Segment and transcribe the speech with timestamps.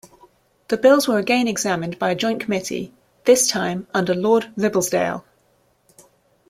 [0.69, 2.91] The bills were again examined by a joint committee,
[3.25, 5.23] this time under Lord Ribblesdale.